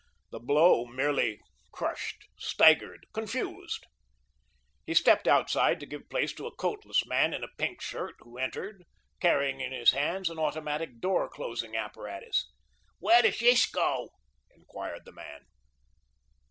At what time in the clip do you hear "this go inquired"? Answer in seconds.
13.37-15.05